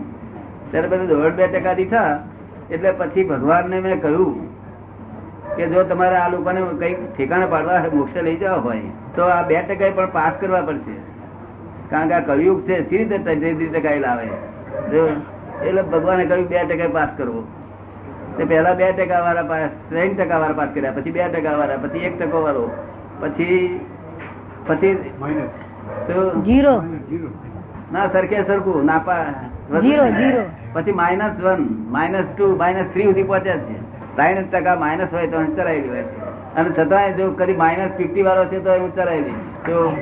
ત્યારે 0.71 0.87
બધું 0.91 1.07
દોઢ 1.13 1.35
બે 1.39 1.47
ટકા 1.47 1.75
દીઠા. 1.79 2.11
એટલે 2.73 2.91
પછી 2.99 3.27
ભગવાનને 3.31 3.77
મેં 3.85 3.97
કહ્યું 4.01 4.35
કે 5.57 5.65
જો 5.73 5.83
તમારે 5.89 6.17
આ 6.19 6.29
લોકોને 6.33 6.61
કઈ 6.79 6.93
ઠેકાણે 7.17 7.47
પાડવા 7.53 7.91
મોક્ષે 7.97 8.21
લઈ 8.27 8.37
જવા 8.41 8.61
હોય, 8.65 8.93
તો 9.15 9.23
આ 9.35 9.43
બે 9.49 9.55
ટકા 9.67 9.91
પણ 9.97 10.15
પાસ 10.17 10.33
કરવા 10.41 10.63
પડશે. 10.69 10.95
કારણ 11.91 12.09
કે 12.09 12.15
આ 12.17 12.25
કળિયુગ 12.29 12.59
છે 12.67 12.75
સી 12.89 12.97
રીતે 12.97 13.17
ત્રીજી 13.25 13.69
ટકા 13.75 13.99
લાવે? 14.05 14.27
એટલે 15.67 15.81
ભગવાને 15.93 16.23
કહ્યું, 16.25 16.47
બે 16.51 16.57
ટકા 16.71 16.91
પાસ 16.97 17.11
કરવો. 17.17 17.41
તે 18.37 18.45
પહેલા 18.45 18.73
બે 18.73 18.91
ટકા 18.91 19.19
વાળા 19.19 19.43
પાસ 19.43 19.69
ત્રણ 19.89 20.13
ટકા 20.13 20.37
વાળા 20.37 20.53
પાસ 20.53 20.69
કર્યા 20.73 20.91
પછી 20.91 21.11
બે 21.11 21.27
ટકા 21.27 21.57
વાળા 21.57 21.77
પછી 21.77 21.99
એક 21.99 22.19
ટકો 22.19 22.41
વાળો 22.41 22.63
પછી 23.19 23.79
પછી 24.67 24.93
જીરો 26.45 26.81
ના 27.93 28.07
સરખે 28.07 28.43
સરખું 28.43 28.85
નાપા 28.85 29.25
જીરો 29.81 30.05
જીરો 30.07 30.43
પછી 30.73 30.91
minus 30.91 31.43
one 31.43 31.67
minus 31.89 32.25
two 32.37 32.55
minus 32.55 32.85
three 32.93 33.03
સુધી 33.03 33.23
પહોંચ્યા 33.23 33.57
છે. 33.57 33.77
ત્રણ 34.15 34.45
ટકા 34.45 34.75
માઇનસ 34.75 35.13
હોય 35.13 35.27
તો 35.27 35.45
ચલાવી 35.45 35.81
લેવાય 35.81 36.03
છે. 36.03 36.25
અને 36.55 36.69
છતાંય 36.69 37.13
જો 37.13 37.31
કદી 37.31 37.53
માઇનસ 37.53 37.91
ફિફ્ટી 37.97 38.21
વાળો 38.21 38.45
છે 38.45 38.59
તો 38.59 38.71
હું 38.71 38.91
લઈશ 39.05 39.33
તો 39.65 39.97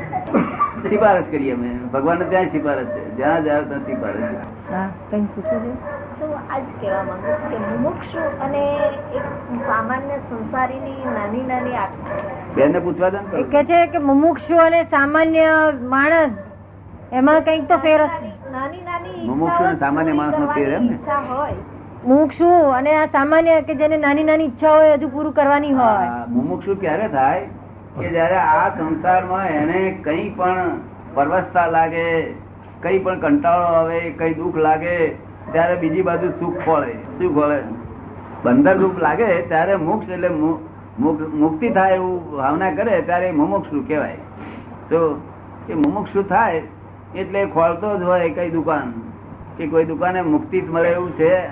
સિફારસ 0.90 1.24
કરીએ 1.32 1.54
અમે. 1.54 1.70
ભગવાન 1.94 2.18
ત્યાં 2.18 2.46
સિફારસ 2.46 2.86
છે. 2.86 3.16
જ્યાં 3.18 3.44
જાવ 3.44 3.64
ત્યાં 3.64 3.86
સિફારસ 3.86 4.16
છે. 4.16 4.53
હા 4.74 4.88
કઈ 5.10 5.26
પૂછો 5.34 5.58
છે? 5.58 5.72
તો 6.20 6.26
આજ 6.48 6.64
કહેવા 6.78 7.04
માંગુ 7.04 7.32
છું 7.34 7.50
કે 7.52 7.60
મુમુક્ષુ 7.66 8.20
અને 8.42 8.62
એક 9.14 9.26
સામાન્ય 9.68 10.18
સંસારીની 10.28 11.06
નાની 11.10 11.44
નાની 11.44 11.76
આ- 11.78 11.92
બેન 12.56 12.74
પૂછવા 12.82 13.10
દે 13.12 13.20
એ 13.36 13.44
કે 13.46 13.62
છે 13.66 13.82
કે 13.90 14.00
મુમુક્ષુ 14.02 14.56
અને 14.60 14.82
સામાન્ય 14.92 15.48
માણસ 15.90 16.34
એમાં 17.12 17.44
કંઈક 17.44 17.68
તો 17.68 17.78
ફેર 17.80 18.00
હશે. 18.02 18.32
નાની 18.52 18.84
નાની 18.84 19.28
મુમુક્ષુ 19.28 19.64
અને 19.64 19.78
સામાન્ય 19.80 20.14
માણસનો 20.14 20.48
ફેર 20.50 20.70
એમ 20.72 20.84
ને? 20.86 20.98
હોય. 21.28 21.56
મુમુક્ષુ 22.04 22.48
અને 22.74 22.92
આ 22.94 23.08
સામાન્ય 23.10 23.62
કે 23.64 23.76
જેને 23.76 23.98
નાની 23.98 24.24
નાની 24.24 24.46
ઈચ્છા 24.46 24.76
હોય 24.76 24.96
હજુ 24.96 25.10
પૂરું 25.10 25.34
કરવાની 25.34 25.74
હોય. 25.74 26.26
મુમુક્ષુ 26.30 26.76
ક્યારે 26.78 27.10
થાય? 27.10 27.44
કે 27.96 28.10
જયારે 28.10 28.38
આ 28.38 28.70
સંસારમાં 28.78 29.48
એને 29.52 29.80
કઈ 30.04 30.30
પણ 30.32 30.70
પરવસતા 31.16 31.68
લાગે 31.68 32.06
કઈ 32.84 33.00
પણ 33.00 33.20
કંટાળો 33.20 33.64
આવે 33.64 34.00
કઈ 34.00 34.34
દુઃખ 34.34 34.56
લાગે 34.56 35.10
ત્યારે 35.52 35.76
બીજી 35.76 36.02
બાજુ 36.02 36.30
સુખ 36.30 36.58
ફળે 36.66 36.94
શું 36.94 37.36
ફળે 37.36 37.64
બંદર 38.44 38.78
રૂપ 38.78 38.98
લાગે 39.00 39.42
ત્યારે 39.42 39.76
મોક્ષ 39.76 40.10
એટલે 40.10 40.30
મુક્તિ 41.34 41.70
થાય 41.70 41.96
એવું 41.96 42.38
ભાવના 42.38 42.72
કરે 42.72 43.02
ત્યારે 43.02 43.32
મુમુક્ષુ 43.32 43.84
કહેવાય. 43.88 44.18
તો 44.90 45.22
એ 45.70 45.74
મુમુક્ષુ 45.74 46.24
થાય 46.24 46.62
એટલે 47.16 47.46
ખોલતો 47.46 48.00
જ 48.00 48.02
હોય 48.02 48.30
કઈ 48.30 48.50
દુકાન 48.50 48.94
કે 49.58 49.68
કોઈ 49.68 49.86
દુકાને 49.86 50.22
મુક્તિ 50.22 50.62
જ 50.62 50.70
મળે 50.70 50.90
એવું 50.90 51.14
છે. 51.14 51.48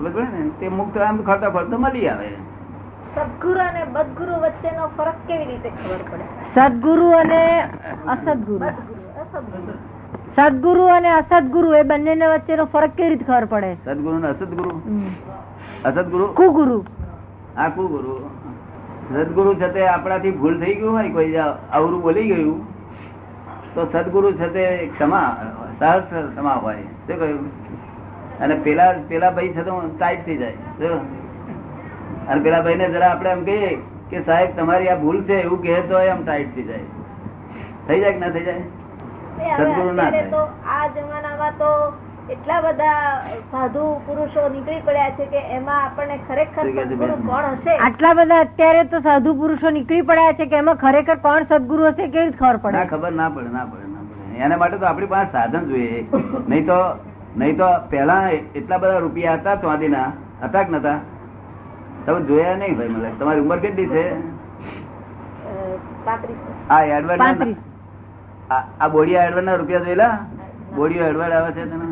ને? 0.00 0.50
તે 0.60 0.68
મુક્ત 0.68 0.98
આમ 0.98 1.22
ખોલતા 1.22 1.50
ફરતો 1.50 1.78
મળી 1.78 2.08
આવે. 2.08 2.28
સદગુરુ 3.14 3.60
અને 3.60 3.84
બદગુરુ 3.84 4.32
વચ્ચેનો 4.32 4.86
ફરક 4.86 5.14
કેવી 5.28 5.44
રીતે 5.44 5.68
ખબર 5.68 6.12
પડે? 6.12 6.24
સદગુરુ 6.54 7.10
અને 7.10 7.60
અસદગુરુ. 8.08 8.64
અસદગુરુ. 8.64 9.91
સદગુરુ 10.36 10.84
અને 10.96 11.08
અસદગુરુ 11.20 11.70
એ 11.80 11.82
બંને 11.90 12.26
વચ્ચેનો 12.32 12.64
ફરક 12.72 12.92
કેવી 12.98 13.10
રીતે 13.12 13.24
ખબર 13.24 13.46
પડે? 13.52 13.70
સદગુરુ 13.86 14.18
ને 14.18 14.28
અસદગુરુ? 14.34 14.72
અસદગુરુ? 15.88 16.26
કુગુરુ. 16.40 16.78
આ 17.56 17.68
કુગુરુ. 17.76 18.14
સદગુરુ 19.12 19.54
છે 19.60 19.68
તે 19.74 19.82
આપણાથી 19.94 20.34
ભૂલ 20.40 20.54
થઈ 20.62 20.74
ગયું 20.80 20.94
હોય 20.98 21.10
કોઈ 21.16 21.36
અવરું 21.78 22.00
બોલી 22.06 22.28
ગયું 22.32 22.58
તો 23.74 23.80
સદગુરુ 23.92 24.32
છે 24.40 24.48
તે 24.56 24.64
ક્ષમા 24.94 25.28
સહજ 25.78 26.02
ક્ષમા 26.34 26.58
હોય. 26.64 26.84
શું 27.06 27.16
કહ્યું? 27.20 27.46
અને 28.42 28.54
પેલા 28.66 28.92
પેલા 29.08 29.32
ભાઈ 29.38 29.54
છે 29.56 29.62
તો 29.70 29.72
ટાઈટ 29.98 30.22
થઈ 30.26 30.38
જાય. 30.42 30.98
અને 32.28 32.40
પેલા 32.46 32.62
ભાઈને 32.66 32.86
જરા 32.94 33.10
આપણે 33.14 33.30
એમ 33.36 33.42
કહીએ 33.48 33.70
કે 34.10 34.22
સાહેબ 34.28 34.60
તમારી 34.60 34.92
આ 34.92 35.00
ભૂલ 35.02 35.18
છે 35.30 35.36
એવું 35.46 35.58
કહે 35.64 35.80
તો 35.90 35.96
એમ 36.12 36.20
ટાઈટ 36.28 36.54
થઈ 36.54 36.66
જાય. 36.70 36.86
થઈ 37.88 38.00
જાય 38.00 38.14
કે 38.14 38.20
ના 38.24 38.32
થઈ 38.36 38.46
જાય? 38.48 38.64
સદગુરુ 39.36 39.92
ના 39.94 40.10
તો 40.30 40.40
આ 40.72 40.88
જમાનામાં 40.96 41.54
તો 41.58 41.70
એટલા 42.28 42.58
બધા 42.62 42.96
સાધુ 43.52 43.84
પુરુષો 44.06 44.42
નીકળી 44.48 44.82
પડ્યા 44.88 45.14
છે 45.18 45.26
કે 45.26 45.40
એમાં 45.56 45.80
આપણને 45.82 46.18
ખરેખર 46.28 46.66
સદગુરુ 46.72 47.16
કોણ 47.28 47.46
હશે? 47.54 47.72
આટલા 47.86 48.14
બધા 48.14 48.40
અત્યારે 48.46 48.82
તો 48.90 49.00
સાધુ 49.06 49.34
પુરુષો 49.40 49.70
નીકળી 49.70 50.02
પડ્યા 50.10 50.36
છે 50.40 50.46
કે 50.46 50.56
એમાં 50.56 50.78
ખરેખર 50.78 51.16
કોણ 51.22 51.46
સદગુરુ 51.46 51.88
હશે 51.88 52.08
કે 52.08 52.26
ખબર 52.32 52.58
પડે? 52.58 52.84
ખબર 52.88 53.12
ના 53.12 53.30
પડે 53.30 53.50
ના 53.50 53.66
પડે 53.66 53.86
ના 53.88 54.02
પડે. 54.02 54.44
એના 54.44 54.58
માટે 54.58 54.76
તો 54.78 54.86
આપણી 54.86 55.10
પાસે 55.14 55.32
સાધન 55.32 55.64
જોઈએ. 55.68 56.04
નહીં 56.48 56.66
તો 56.66 56.78
નહીં 57.36 57.56
તો 57.58 57.68
પેલા 57.90 58.20
એટલા 58.54 58.78
બધા 58.78 59.00
રૂપિયા 59.00 59.38
હતા 59.38 59.56
ચાંદીના 59.58 60.06
હતા 60.44 60.64
કે 60.64 60.72
નતા 60.72 60.98
તમે 62.06 62.20
જોયા 62.30 62.56
નહીં 62.56 62.76
ભાઈ 62.78 62.94
મને. 62.94 63.10
તમારી 63.18 63.42
ઉંમર 63.44 63.60
કેટલી 63.60 63.88
છે? 63.88 64.04
હા 66.68 66.82
વર્ષ. 67.02 67.56
આ 68.80 68.88
બોડિયા 68.88 69.26
એડવર્ડ 69.28 69.46
ના 69.46 69.56
રૂપિયા 69.56 69.84
જોયેલા? 69.84 70.14
બોડિયો 70.76 71.08
એડવર્ડ 71.08 71.32
આવે 71.32 71.50
છે 71.52 71.64
તને? 71.64 71.86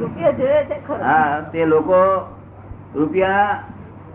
રૂપિયો 0.00 0.32
જોયો 0.34 0.62
છે 0.68 0.76
હા 1.04 1.40
તે 1.52 1.64
લોકો 1.66 1.98
રૂપિયા 2.94 3.48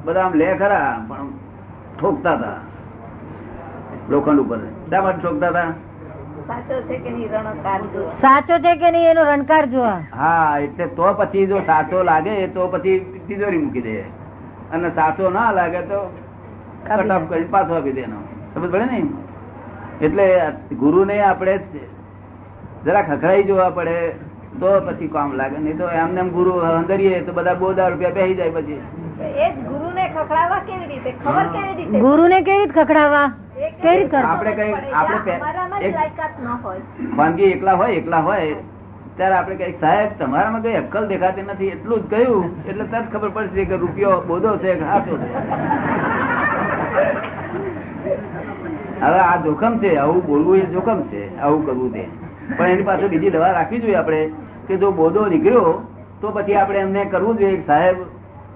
બધા 0.06 0.24
આમ 0.25 0.34
લે 0.36 0.48
ખરા 0.58 0.86
પણ 1.10 1.28
ઠોકતા 1.98 2.36
હતા 2.38 2.58
લોખંડ 4.10 4.40
ઉપર. 4.40 4.60
શા 4.90 5.02
માટે 5.02 5.20
ઠોકતા 5.22 5.50
હતા 5.50 5.70
સાચો 6.48 6.75
છે 6.88 6.98
કે 7.00 7.10
નહીં? 7.12 7.32
રણકાર 7.36 7.82
જો. 7.94 8.02
સાચો 8.22 8.56
છે 8.60 8.74
કે 8.78 8.92
નહીં? 8.92 9.10
એનો 9.12 9.24
રણકાર 9.28 9.66
જોવા. 9.68 10.00
હા 10.12 10.60
એટલે 10.60 10.88
તો 10.98 11.14
પછી 11.16 11.48
જો 11.48 11.58
સાચો 11.66 12.04
લાગે 12.04 12.34
તો 12.50 12.68
પછી 12.70 12.96
તિજોરી 13.28 13.58
મૂકી 13.60 13.84
દે. 13.84 13.96
અને 14.72 14.92
સાચો 14.96 15.30
ના 15.32 15.52
લાગે 15.54 15.82
તો 15.84 16.00
કટ 16.88 17.12
ઓફ 17.12 17.28
કરી 17.30 17.48
પાછો 17.48 17.74
આપી 17.75 17.94
દેનો 17.94 18.18
સમજ 18.54 18.68
પડે 18.68 18.86
ને 18.86 19.00
એટલે 20.02 20.25
ગુરુને 20.74 21.22
આપણે 21.22 21.56
જરા 22.86 23.04
ખખડાઈ 23.04 23.44
જોવા 23.44 23.70
પડે 23.72 23.96
તો 24.60 24.70
પછી 24.82 25.08
કામ 25.08 25.34
લાગે. 25.34 25.58
નહીં 25.60 25.78
તો 25.78 25.90
એમને 25.94 26.20
એમ 26.20 26.30
ગુરુ 26.30 26.52
અંદરીએ 26.70 27.22
તો 27.22 27.34
બધા 27.34 27.54
બોદા 27.56 27.88
રૂપિયા 27.88 28.14
બેસી 28.14 28.36
જાય 28.36 28.52
પછી. 28.52 28.80
એ 29.38 29.50
જ 29.50 29.58
ગુરુને 29.64 30.04
ખખડાવવા 30.10 30.60
કેવી 30.62 30.88
રીતે? 30.88 31.12
ખખડાવા 32.70 33.25
આપણે 34.25 34.54
કઈ- 34.54 34.94
આપણે 34.94 35.20
ખાનગી 37.18 37.52
એકલા 37.52 37.74
હોય 37.74 37.94
એકલા 37.94 38.22
હોય 38.22 38.56
ત્યારે 39.18 39.36
આપણે 39.36 39.56
કઈ 39.56 39.75
સાહેબ 39.82 40.10
તમારામાં 40.20 40.64
કઈ 40.64 40.75
અક્કલ 40.75 41.08
દેખાતી 41.08 41.42
નથી 41.44 41.70
એટલું 41.70 42.02
જ 42.02 42.10
કહ્યું 42.10 42.46
એટલે 42.68 42.84
તરત 42.86 43.08
ખબર 43.14 43.30
પડશે 43.30 43.66
કે 43.66 43.75
રૂપિયો 43.78 44.22
બોધો 44.24 44.58
છે 44.58 44.75
કે 44.75 44.86
હાચો 44.86 45.18
છે. 45.18 45.28
હવે 49.02 49.20
આ 49.20 49.38
જોખમ 49.38 49.78
છે, 49.78 49.96
આવું 49.96 50.25
બોલવું 50.25 50.58
એ 50.58 50.66
જોખમ 50.66 51.02
છે, 51.02 51.40
આવું 51.40 51.66
કરવું 51.66 51.94
તે 51.94 52.08
પણ 52.58 52.68
એની 52.68 52.84
પાસે 52.84 53.08
બીજી 53.08 53.30
દવા 53.30 53.52
રાખવી 53.52 53.80
જોઈએ 53.80 53.96
આપણે, 53.96 54.30
કે 54.68 54.78
જો 54.78 54.92
બોધો 54.92 55.25
નીકળ્યો, 55.25 55.88
તો 56.22 56.32
પછી 56.32 56.54
આપણે 56.54 56.80
એમને 56.80 57.06
કરવું 57.06 57.38
જોઈએ. 57.38 57.64
સાહેબ, 57.66 57.96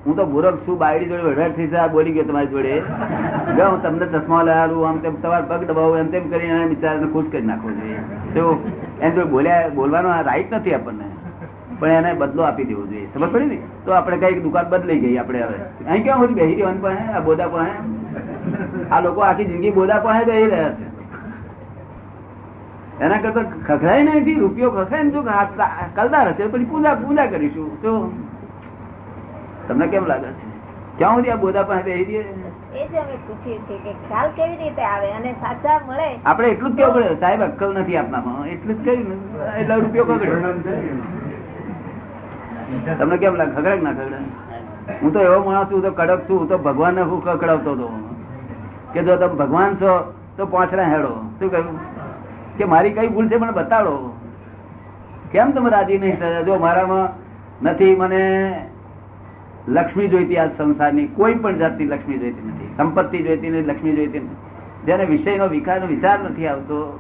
હું 0.06 0.16
તો 0.16 0.26
મૂર્ખ 0.26 0.58
છું, 0.68 0.78
બાયડી 0.78 1.06
જોડે 1.06 1.24
વઢાટ 1.24 1.56
થઈ 1.56 1.68
સાહેબ 1.68 1.92
બોલી 1.92 2.12
ગયો 2.12 2.24
તમારી 2.24 2.48
જોડે. 2.48 2.80
જો 3.58 3.66
હું 3.66 3.84
તમને 3.84 4.06
ચશ્મા 4.06 4.44
લાવું 4.44 4.88
આમ 4.88 4.98
તેમ 4.98 5.16
તમારા 5.16 5.46
પગ 5.46 5.66
દબાવું, 5.66 5.98
એમ 5.98 6.08
તેમ 6.08 6.30
કરીને 6.30 6.54
એને 6.54 6.66
બિચારાને 6.66 7.14
ખુશ 7.14 7.26
કરી 7.32 7.42
નાખવો 7.42 7.70
જોઈએ. 7.70 7.98
તો 8.34 8.64
એને 9.02 9.16
જોડે 9.16 9.30
બોલ્યા, 9.30 9.70
બોલવાનો 9.70 10.10
આ 10.10 10.22
રાઈટ 10.22 10.54
નથી 10.54 10.74
આપણને. 10.74 11.04
પણ 11.80 11.90
એને 11.90 12.14
બદલો 12.14 12.44
આપી 12.44 12.64
દેવો 12.64 12.86
જોઈએ. 12.86 13.08
સમજ 13.14 13.30
પડી 13.30 13.46
ને? 13.46 13.58
તો 13.86 13.92
આપણે 13.92 14.18
કંઈક 14.18 14.44
દુકાન 14.44 14.70
બદલાઈ 14.70 15.00
ગઈ 15.00 15.18
આપણે 15.18 15.42
હવે. 15.42 15.86
અહીં 15.88 16.04
ક્યાં 16.04 16.20
બધી 16.20 16.34
બેહી 16.34 16.56
રહેવાની 16.56 16.80
પાસે? 16.80 17.12
આ 17.12 17.20
બોધા 17.20 17.48
પાસે? 17.48 17.99
આ 18.92 19.02
લોકો 19.02 19.20
આખી 19.24 19.50
જિંદગી 19.52 19.72
બોલા 19.72 20.00
પાસે 20.06 20.26
બેહી 20.30 20.50
રહ્યા 20.54 20.74
છે. 20.78 20.86
એના 23.06 23.22
કરતા 23.24 23.46
ખખડાય 23.68 24.04
નહીં 24.04 24.40
રૂપિયો 24.44 24.72
ખખડાય 24.72 25.04
ને 25.04 25.12
જો 25.12 25.22
કલદાર 25.96 26.28
હશે 26.32 26.48
પછી 26.54 26.70
પૂજા 26.72 26.96
પૂજા 27.02 27.28
કરીશું. 27.34 27.70
શું? 27.82 28.02
તમને 29.68 29.86
કેમ 29.88 30.06
લાગે 30.12 30.30
છે? 30.30 30.46
ક્યાં 30.98 31.16
સુધી 31.16 31.34
આ 31.34 31.42
બોધા 31.44 31.66
પાસે 31.70 31.84
બેહી 31.84 32.06
રહીએ? 32.06 32.24
એ 32.74 32.82
જ 32.92 32.94
અમે 33.04 33.16
પૂછીએ 33.28 33.58
છીએ 33.68 33.80
કે 33.86 33.92
ખ્યાલ 34.08 34.30
કેવી 34.38 34.58
રીતે 34.64 34.84
આવે 34.88 35.08
અને 35.14 35.32
સાચા 35.44 35.78
મળે? 35.88 36.10
આપણે 36.26 36.48
એટલું 36.50 36.72
જ 36.74 36.76
કેવું 36.82 36.94
પડે. 36.98 37.16
સાહેબ 37.24 37.42
અક્કલ 37.48 37.72
નથી 37.78 37.98
આપનામાં 38.02 38.48
એટલું 38.56 38.76
જ 38.76 38.80
કહ્યું 38.84 39.08
એટલા 39.62 39.80
રૂપિયો 39.84 40.06
ખગડ્યો 40.06 40.54
તમને 43.00 43.18
કેમ 43.18 43.34
લાગે? 43.36 43.54
ખગડે 43.56 43.82
ના 43.84 43.94
ખગડે 43.94 44.20
હું 45.02 45.12
તો 45.14 45.20
એવો 45.22 45.40
માણસ 45.48 45.70
છું 45.72 45.82
તો 45.82 45.92
કડક 46.00 46.22
છું 46.28 46.38
હું 46.40 46.48
તો 46.48 46.58
ભગવાનને 46.68 47.02
હું 47.10 47.20
ખકડાવતો 47.26 47.72
હતો 47.74 47.88
કે 48.94 49.04
જો 49.04 49.16
તમે 49.16 49.36
ભગવાન 49.36 49.76
છો, 49.76 50.14
તો 50.38 50.46
પાંચરા 50.46 50.84
હેડો. 50.84 51.32
શું 51.40 51.52
કહ્યું? 51.52 51.80
કે 52.58 52.66
મારી 52.66 52.90
કઈ 52.90 53.08
ભૂલ 53.08 53.30
છે 53.30 53.38
મને 53.38 53.52
બતાડો. 53.52 54.20
કેમ 55.32 55.52
તમે 55.52 55.70
રાજી 55.70 55.98
નહીં 55.98 56.20
થયા? 56.20 56.42
જો 56.42 56.58
મારામાં 56.58 57.10
નથી, 57.66 57.96
મને 57.96 58.54
લક્ષ્મી 59.68 60.08
જોઈતી 60.08 60.38
આ 60.38 60.46
સંસારની 60.46 61.08
કોઈ 61.08 61.34
પણ 61.34 61.58
જાતની 61.58 61.86
લક્ષ્મી 61.86 62.18
જોઈતી 62.18 62.48
નથી. 62.48 62.74
સંપત્તિ 62.78 63.18
જોઈતી 63.18 63.50
નથી, 63.50 63.62
લક્ષ્મી 63.62 63.96
જોઈતી 63.96 64.20
નથી. 64.20 64.36
જેને 64.86 65.06
વિષયનો 65.06 65.48
વિકાર 65.48 65.86
વિચાર 65.86 66.20
નથી 66.20 66.48
આવતો, 66.48 67.00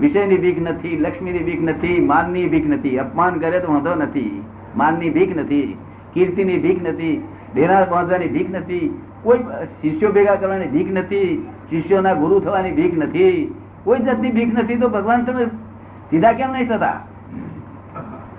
વિષયની 0.00 0.36
ભીખ 0.36 0.60
નથી, 0.60 0.96
લક્ષ્મીની 0.96 1.38
ભીખ 1.38 1.62
નથી, 1.62 2.00
માનની 2.00 2.48
ભીખ 2.48 2.66
નથી, 2.66 2.98
અપમાન 2.98 3.38
કરે 3.38 3.60
તો 3.60 3.72
વાંધો 3.72 3.94
નથી. 3.94 4.44
માનની 4.76 5.10
ભીખ 5.10 5.36
નથી, 5.36 5.78
કીર્તિની 6.12 6.58
ભીખ 6.58 6.82
નથી 6.82 7.28
ડેરા 7.56 7.82
પહોંચવાની 7.90 8.30
ભીખ 8.36 8.50
નથી, 8.54 8.86
કોઈ 9.24 9.40
શિષ્યો 9.82 10.10
ભેગા 10.16 10.36
કરવાની 10.40 10.70
ભીખ 10.74 10.90
નથી, 10.94 11.28
શિષ્યોના 11.70 12.16
ગુરુ 12.22 12.40
થવાની 12.46 12.74
ભીખ 12.78 12.96
નથી, 13.02 13.36
કોઈ 13.84 14.00
જાતની 14.08 14.32
ભીખ 14.38 14.52
નથી, 14.56 14.78
તો 14.82 14.88
ભગવાન 14.96 15.24
તમે 15.28 15.44
સીધા 16.10 16.34
કેમ 16.40 16.50
નહીં 16.56 16.68
થતા? 16.72 16.96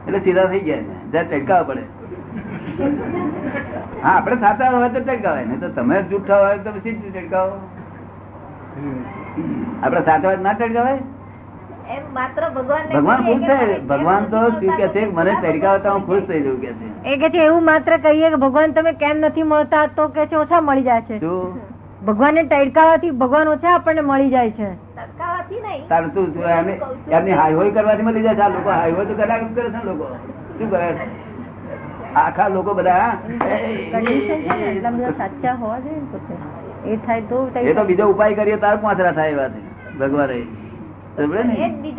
એટલે 0.08 0.20
સીધા 0.28 0.48
થઈ 0.52 0.64
ગયા 0.68 0.84
જ્યાં 1.12 1.28
ટટકાવવા 1.32 1.68
પડે. 1.70 1.84
હા, 4.04 4.14
આપણે 4.14 4.38
સાચા 4.46 4.72
હોય 4.72 4.90
તો 4.90 5.00
ટટકાવાય 5.02 5.46
નહીં 5.50 5.62
તો 5.66 5.70
તમે 5.78 5.96
જૂઠા 6.14 6.40
હોય 6.44 6.58
તો 6.66 6.74
સીધું 6.84 7.12
ટટકાવો 7.12 7.56
આપણે 9.82 10.02
સાચા 10.06 10.28
હોય 10.30 10.42
ના 10.48 10.54
ટટકાવાય 10.54 11.02
ભગવાન 11.88 13.00
ભગવાન 13.00 13.18
ખુશ 13.18 13.48
થાય. 13.48 13.80
ભગવાન 13.80 14.24
તો 14.24 14.50
શું 14.50 14.78
કે 14.78 14.88
છે? 14.88 15.06
મને 15.06 15.32
ટડકાવતા 15.44 15.92
હું 15.92 16.08
ખુશ 16.08 16.24
થઈ 16.24 16.42
જવું 16.42 16.62
કે 16.62 16.74
છે. 16.74 17.04
એ 17.04 17.18
કે 17.18 17.30
છે 17.30 17.46
એવું 17.46 17.66
માત્ર 17.66 17.98
કહીએ 17.98 18.30
કે 18.30 18.36
ભગવાન 18.36 18.72
તમે 18.72 18.92
કેમ 18.92 19.18
નથી 19.18 19.44
મળતા 19.44 19.86
તો 19.86 20.08
કે 20.08 20.26
છે 20.26 20.36
ઓછા 20.36 20.62
મળી 20.62 20.84
જાય 20.84 21.02
છે. 21.02 21.20
ભગવાન 21.20 22.06
ભગવાનને 22.06 22.44
ટડકાવાથી 22.44 23.10
ભગવાન 23.12 23.48
ઓછા 23.48 23.70
આપણને 23.70 24.02
મળી 24.02 24.30
જાય 24.30 24.52
છે. 24.52 24.70
તડકાવાથી 24.74 25.62
નહીં. 25.62 25.88
તારું 25.88 26.14
તું 26.14 26.34
તું 26.34 26.44
એમને- 26.44 27.36
હાઈહોઈ 27.36 27.72
કરવાથી 27.72 28.04
મળી 28.04 28.22
જાય 28.22 28.36
છે? 28.36 28.40
આ 28.40 28.50
લોકો 28.50 28.70
હાઈવો 28.70 29.04
તો 29.04 29.14
કરે 29.14 29.40
છે 29.40 29.62
ને 29.62 29.84
લોકો. 29.86 30.04
શું 30.60 30.72
કરે? 30.72 30.94
આખા 32.16 32.48
લોકો 32.48 32.74
બધા 32.74 33.14
ને 33.26 35.12
સાચા 35.18 35.54
હોવા 35.54 35.80
જોઈએ 35.80 36.94
એ 36.94 36.96
થાય 36.96 37.22
તો 37.22 37.50
એ 37.56 37.74
તો 37.74 37.84
બીજો 37.84 38.08
ઉપાય 38.08 38.34
કરીએ 38.34 38.56
તાર 38.56 38.78
પાંચરા 38.78 39.12
થાય 39.12 39.30
એવા 39.30 39.48
છે 39.48 39.98
ભગવાન. 39.98 40.30
ને 41.18 41.70
ની 41.82 41.92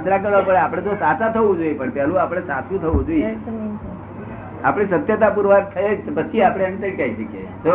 જરા 0.00 0.18
કરવા 0.18 0.40
પડે. 0.40 0.56
આપડે 0.56 0.82
તો 0.82 0.94
સાચા 0.94 1.30
થવું 1.30 1.56
જોઈએ 1.56 1.74
પણ 1.78 1.90
પેલું 1.90 2.20
આપણે 2.22 2.40
સાચું 2.40 2.82
થવું 2.82 3.06
જોઈએ. 3.06 3.36
આપણી 4.64 4.86
સત્યતા 4.86 5.30
પુરવાર 5.30 5.64
થઈ 5.70 5.96
પછી 6.14 6.42
આપડે 6.42 6.64
એમ 6.64 6.80
ટડકાઈ 6.80 7.10
શકીએ 7.10 7.46
તો 7.64 7.72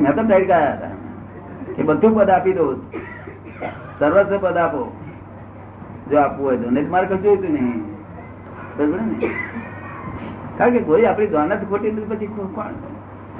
મેં 0.00 0.16
તો 0.16 0.22
તરીકા 0.22 0.58
હતા. 0.58 0.90
કે 1.76 1.82
બધું 1.82 2.16
પદ 2.16 2.30
આપી 2.30 2.52
દો 2.52 2.66
સર્વસ્વ 3.98 4.38
પદ 4.38 4.56
આપો. 4.56 4.82
જો 6.10 6.18
આપવું 6.18 6.46
હોય 6.46 6.56
તો. 6.56 6.70
નહીં 6.70 6.84
તો 6.84 6.90
મારે 6.90 7.06
કશું 7.06 7.22
જોઈતું 7.22 7.50
નહીં. 7.50 7.80
બરોબર 8.78 9.00
ને. 9.00 9.28
કારણ 10.58 10.72
કે 10.72 10.80
કોઈ 10.80 11.04
આપણી 11.04 11.26
દ્વાનત 11.26 11.68
ખોટી 11.68 11.90
નથી 11.90 12.04
પછી 12.04 12.26
કોણ? 12.26 12.72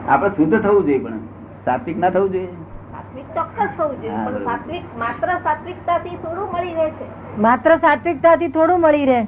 આપણે 0.09 0.28
શુદ્ધ 0.28 0.61
થવું 0.61 0.85
જોઈએ 0.85 0.99
પણ. 0.99 1.31
સાત્વિક 1.66 1.97
ના 1.97 2.11
થવું 2.11 2.33
જોઈએ. 2.33 2.52
સાત્વિક 2.92 3.26
ચોક્કસ 3.35 3.71
થવું 3.76 3.97
જોઈએ 3.97 4.12
હા, 4.12 4.25
પણ 4.25 4.35
બરોબર. 4.35 4.45
સાત્વિક 4.47 4.85
માત્ર 4.97 5.35
સાત્વિકતાથી 5.40 6.16
થોડું 6.19 6.52
મળી 6.52 6.75
રહે 6.75 6.88
છે. 6.92 7.07
માત્ર 7.38 7.76
સાત્વિકતાથી 7.78 8.50
થોડું 8.50 8.81
મળી 8.81 9.07
રહે. 9.07 9.21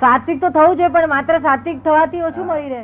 સાત્વિક 0.00 0.40
તો 0.40 0.50
થવું 0.50 0.76
જોઈએ 0.76 0.90
પણ 0.90 1.08
માત્ર 1.08 1.40
સાત્વિક 1.40 1.82
થવાથી 1.82 2.22
ઓછું 2.22 2.46
મળી 2.46 2.68
રહે. 2.68 2.82